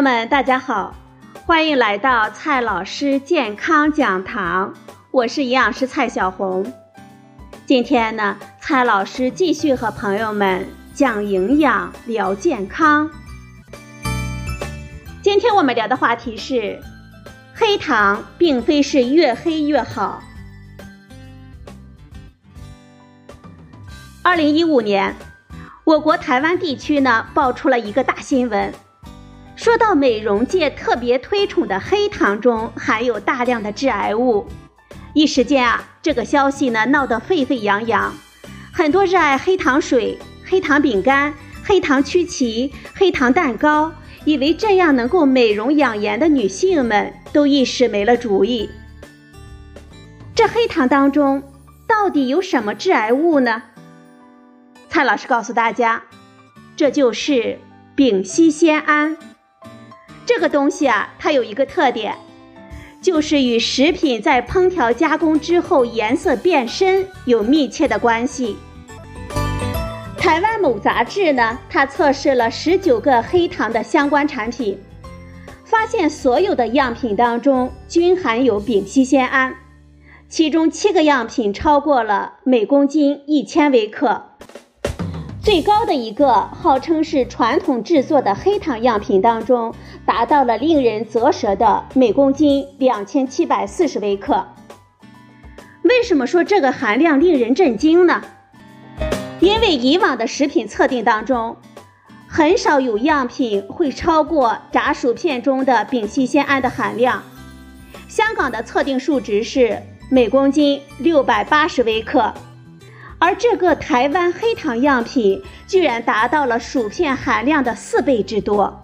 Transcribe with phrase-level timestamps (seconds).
[0.00, 0.94] 友们，大家好，
[1.44, 4.72] 欢迎来到蔡老师健康讲堂，
[5.10, 6.72] 我是营养师蔡小红。
[7.66, 13.10] 今天呢，蔡老师继续和朋友们讲营养、聊健康。
[15.20, 16.80] 今天我们聊的话题是：
[17.54, 20.22] 黑糖并非是越黑越好。
[24.22, 25.14] 二零一五年，
[25.84, 28.72] 我国台湾地区呢爆出了一个大新闻。
[29.60, 34.46] 说到美容界特别推崇的黑糖中含有大量的致癌物，
[35.12, 38.10] 一时间啊，这个消息呢闹得沸沸扬扬，
[38.72, 43.92] 很多热爱黑糖水、黑糖饼干、黑糖曲奇、黑糖蛋糕，
[44.24, 48.70] 以为这样能够美容养颜的女性们都一时没了主意。
[50.34, 51.42] 这黑糖当中
[51.86, 53.64] 到底有什么致癌物呢？
[54.88, 56.04] 蔡老师告诉大家，
[56.76, 57.58] 这就是
[57.94, 59.18] 丙烯酰胺。
[60.32, 62.14] 这个东西啊，它有一个特点，
[63.02, 68.56] 就是与食品在烹调加工之后颜色变深有密切的关系。
[70.16, 74.78] 台湾某杂志呢，它测试了十九个黑糖的相关产品，
[75.64, 79.52] 发现所有的样品当中均含有丙烯酰胺，
[80.28, 84.26] 其中七个样品超过了每公斤一千微克。
[85.42, 89.74] 最高的一个号称是传统制作的黑糖样品当中，
[90.04, 94.46] 达到了令人啧舌的每公斤两千七百四十微克。
[95.82, 98.22] 为什么说这个含量令人震惊呢？
[99.40, 101.56] 因为以往的食品测定当中，
[102.28, 107.22] 很少有样品会超过炸薯片中的丙烯酰胺的含量。
[108.08, 112.30] 香港的测定数值是每公斤六百八十微克。
[113.20, 118.82] 而这个台湾黑糖样品居然达到了薯片含量的四倍之多。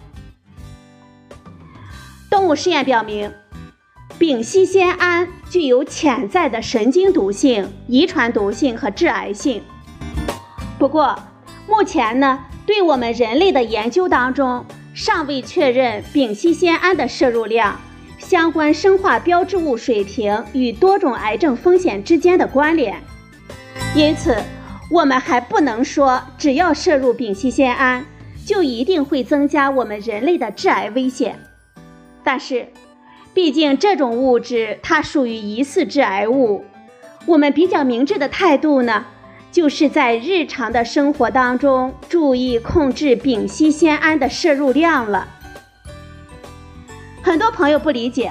[2.30, 3.32] 动物实验表明，
[4.18, 9.62] 丙烯酰胺具有潜在的神经毒性、遗传毒性和致癌性。
[10.78, 11.18] 不过，
[11.66, 17.80] 目前呢，对我们人类的研究当中，尚未确认丙烯酰胺的摄入量、
[18.18, 23.02] 相关生化标志物水平与多种癌症风险之间的关联。
[23.96, 24.36] 因此，
[24.90, 28.04] 我们还不能说只要摄入丙烯酰胺
[28.44, 31.38] 就一定会增加我们人类的致癌危险。
[32.22, 32.68] 但是，
[33.32, 36.62] 毕竟这种物质它属于疑似致癌物，
[37.24, 39.06] 我们比较明智的态度呢，
[39.50, 45.26] 就是在日常的生活当中注意控制丙烯酰胺的摄入量了。
[47.22, 48.30] 很多朋友不理解，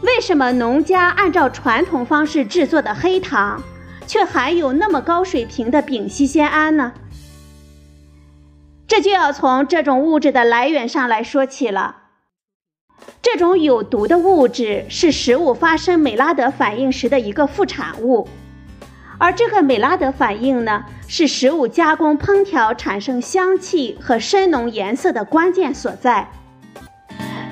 [0.00, 3.62] 为什么农家按照传统方式制作的黑糖？
[4.08, 6.94] 却含有那么高水平的丙烯酰胺呢？
[8.88, 11.96] 这就要从这种物质的来源上来说起了。
[13.20, 18.26] 这种有毒的物质是食物发生美拉德反应时的一个副产物，
[19.18, 26.30] 而这个美拉德反应呢，是食物加工烹调产生香气和深浓颜色的关键所在。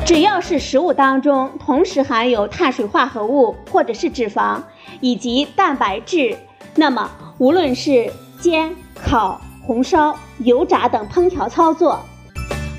[0.07, 4.63] 只要是食物当中同时含有碳水化合物或者是脂肪
[5.07, 6.37] 以及蛋白质。
[6.75, 7.09] 那么，
[7.39, 12.01] 无论是煎、烤、红烧、油炸等烹调操作，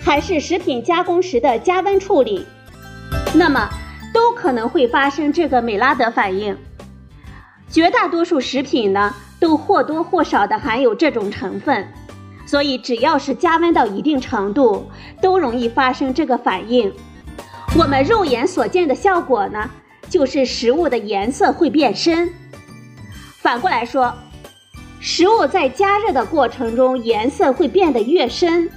[0.04, 2.46] 还是食品加工时的加温处理，
[3.34, 3.70] 那么
[4.14, 6.58] 都可能会发生这个美拉德反应。
[7.70, 11.88] 绝大多数食品呢，都或多或少的含有这种成分，
[12.46, 16.92] 所以只要是加温到一定程度，都容易发生这个反应。
[17.78, 19.70] 我们肉眼所见的效果呢，
[20.18, 22.34] 就是食物的颜色会变深。
[23.38, 24.16] 反过来说，
[25.00, 28.68] 食物在加热的过程中颜色会变得越深，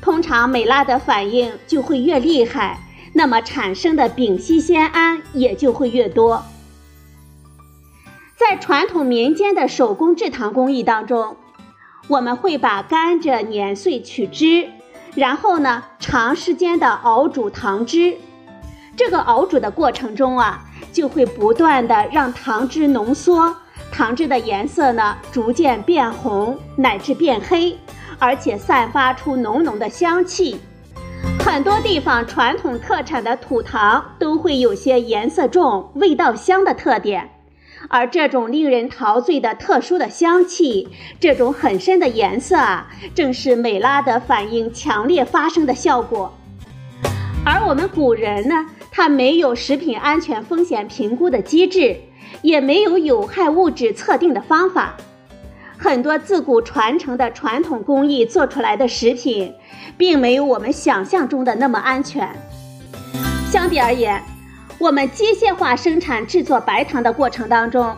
[0.00, 2.78] 通常美拉德反应就会越厉害，
[3.12, 6.42] 那么产生的丙烯酰胺也就会越多。
[8.38, 11.36] 在传统民间的手工制糖工艺当中，
[12.08, 14.70] 我们会把甘蔗碾碎取汁，
[15.14, 18.16] 然后呢长时间的熬煮糖汁，
[18.96, 20.64] 这个熬煮的过程中啊，
[20.96, 23.54] 就会不断的让糖汁浓缩。
[23.92, 27.76] 糖汁的颜色呢，逐渐变红乃至变黑，
[28.18, 30.58] 而且散发出浓浓的香气。
[31.40, 37.28] 很多地方传统特产的土糖都会有些颜色重、味道香的特点，
[37.90, 40.88] 而这种令人陶醉的特殊的香气，
[41.20, 46.32] 这种很深的颜色啊，正是美拉德反应强烈发生的效果。
[47.44, 48.66] 而我们古人呢，
[48.96, 52.00] 它没有食品安全风险评估的机制。
[52.42, 54.96] 也没有有害物质测定的方法，
[55.78, 59.54] 很多自古传承的传统工艺做出来的食品，
[59.96, 62.28] 并没有我们想象中的那么安全。
[63.50, 64.20] 相比而言，
[64.78, 67.96] 我们机械化生产制作白糖的过程当中，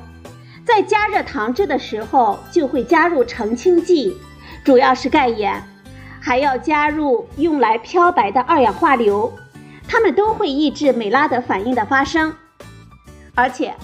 [0.65, 4.15] 在加热糖汁的时候就会加入澄清剂，
[4.63, 5.61] 主要是钙盐，
[6.21, 9.33] 还要加入用来漂白的二氧化硫，
[9.89, 12.33] 它们都会抑制美拉德反应的发生。
[13.35, 13.75] 而且，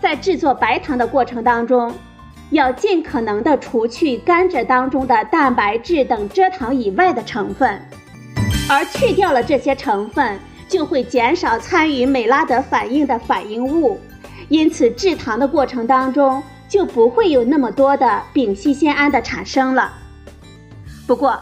[0.00, 1.92] 在制作白糖的过程当中，
[2.50, 7.80] 要尽可能的除去甘蔗当中的蛋白质等蔗糖以外的成分，
[8.68, 10.38] 而去掉了这些成分，
[10.68, 13.98] 就会减少参与美拉德反应的反应物，
[14.48, 19.92] 因此制糖的过程当中就不会有那么多的丙烯酰胺的产生了。
[21.06, 21.40] 不过，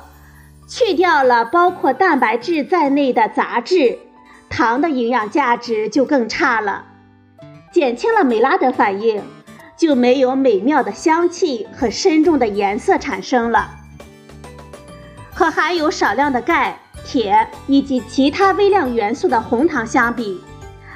[0.69, 3.99] 去掉了包括蛋白质在内的杂质，
[4.53, 6.85] 糖的营养价值就更差了，
[7.73, 9.23] 减轻了美拉德反应。
[9.75, 13.69] 就没有美妙的香气和深重的颜色产生了。
[15.35, 20.41] 和含有少量的钙、铁以及其他微量元素的红糖相比，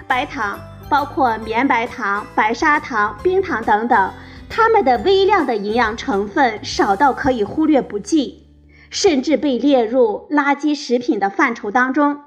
[0.07, 4.13] 白糖包括绵白糖、白砂糖、冰糖等等，
[4.49, 8.47] 它们的微量的营养成分少到可以忽略不计，
[8.89, 12.21] 甚至被列入垃圾食品的范畴当中。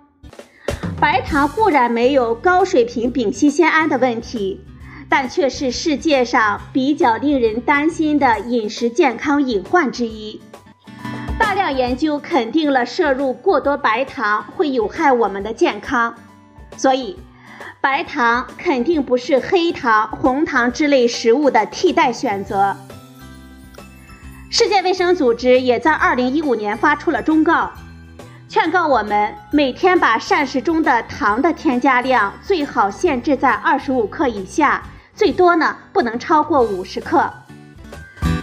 [0.99, 4.61] 白糖固然没有高水平丙烯酰胺的问题。
[5.11, 10.39] 但却是世界上比较令人担心的饮食健康隐患之一。
[11.39, 16.13] 大量研究肯定了摄入过多白糖会有害我们的健康，
[16.77, 17.17] 所以
[17.81, 22.77] 白糖肯定不是黑糖、红糖之类食物的替代选择。
[24.51, 27.71] 世界卫生组织也在2015年发出了忠告，
[28.49, 34.81] 劝告我们每天把膳食中的糖的添加量最好限制在25克以下。
[35.13, 37.31] 最多呢不能超过五十克。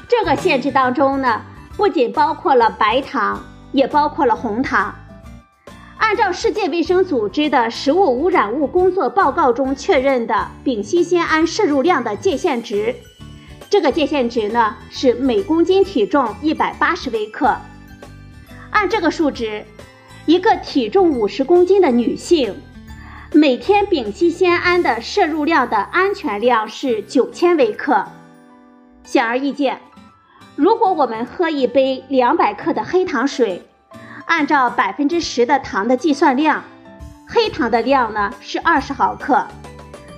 [0.08, 1.42] 这个限制当中呢，
[1.76, 3.42] 不仅包括了白糖，
[3.72, 4.94] 也包括了红糖。
[5.96, 12.94] 按照世界卫生组织的食物污染物工作报告中确认的丙烯酰胺摄入量的界限值，
[13.68, 17.56] 这个界限值呢是每公斤体重一百八十微克。
[18.70, 19.64] 按这个数值，
[20.26, 22.61] 一个体重五十公斤的女性。
[23.32, 28.05] 每天丙烯酰胺的摄入量的安全量是九千微克。
[29.05, 29.81] 显而易见，
[30.56, 33.62] 如果我们喝一杯两百克的黑糖水，
[34.26, 36.64] 按照百分之十的糖的计算量，
[37.28, 39.46] 黑糖的量呢是二十毫克，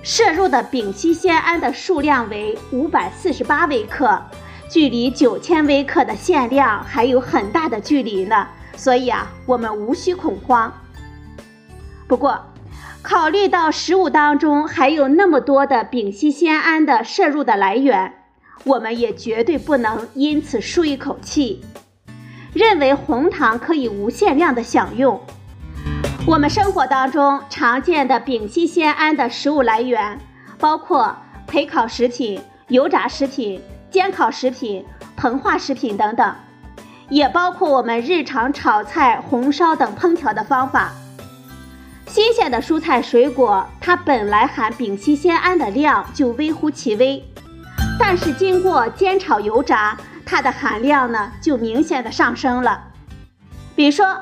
[0.01, 4.19] 摄入的丙烯酰胺的数量为五百四十八微克，
[4.71, 8.47] 距离九千微克的限量还有很大的距离呢。
[8.79, 10.71] 所以啊，我们无需恐慌。
[12.07, 12.45] 不过，
[13.01, 18.13] 考虑到食物当中还有那么多的丙烯酰胺的摄入的来源，
[18.63, 21.61] 我们也绝对不能因此舒一口气，
[22.53, 25.19] 认为红糖可以无限量的享用。
[26.25, 30.17] 我们生活当中常见的丙烯酰胺的食物来源，
[30.57, 31.13] 包括
[31.49, 33.61] 焙烤食品、油炸食品、
[33.91, 34.85] 煎烤食品、
[35.17, 36.33] 膨化食品等等，
[37.09, 40.91] 也包括我们日常炒菜、红烧等烹调的方法。
[42.07, 47.23] 新鲜的蔬菜水果，它本来含丙烯酰胺的量就微乎其微，
[47.99, 52.85] 但是经过煎炒油炸，它的含量呢就明显的上升了。
[53.75, 54.21] 比如说，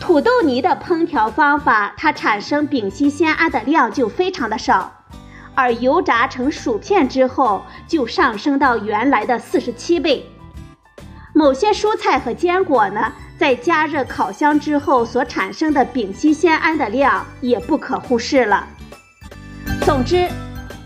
[0.00, 4.90] 土豆泥的烹调方法，它产生丙烯酰胺的量就非常的少，
[5.54, 10.26] 而油炸成薯片之后，就上升到原来的四十七倍。
[11.40, 13.10] 某些蔬菜和坚果呢？
[13.38, 18.66] 在加热烤箱之后所产生的丙烯酰胺的量也不可忽视了。
[19.80, 20.28] 总之，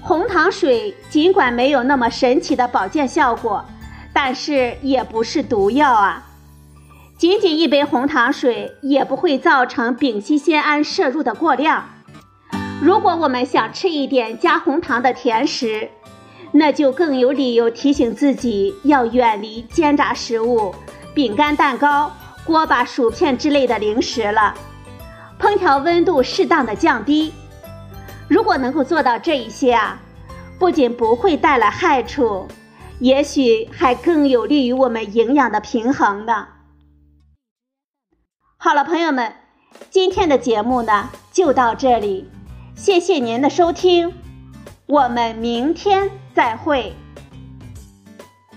[0.01, 3.65] 红糖水尽管没有那么神奇的保健效果，
[4.13, 6.25] 但是也不是毒药啊。
[7.19, 11.89] 仅仅一杯红糖水也不会造成丙烯酰胺摄入的过量。
[12.81, 15.91] 如果我们想吃一点加红糖的甜食，
[16.57, 20.73] 那就更有理由提醒自己要远离煎炸食物、
[21.13, 22.11] 饼干、蛋糕。
[22.47, 24.55] 锅巴、薯片之类的零食了，
[25.41, 27.33] 烹调温度适当的降低。
[28.29, 29.99] 如果能够做到这一些啊，
[30.59, 32.47] 不仅不会带来害处，
[32.99, 36.49] 也许还更有利于我们营养的平衡呢。
[38.59, 39.33] 好了，朋友们，
[39.89, 42.29] 今天的节目呢就到这里，
[42.77, 44.13] 谢谢您的收听，
[44.85, 46.93] 我们明天再会。